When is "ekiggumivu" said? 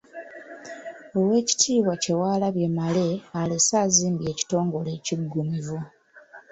4.97-5.77